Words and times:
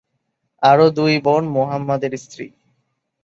আরো 0.63 0.85
দুই 0.89 1.13
বোন 1.23 1.43
মুহাম্মাদ 1.47 2.01
এর 2.03 2.13
স্ত্রী। 2.17 2.45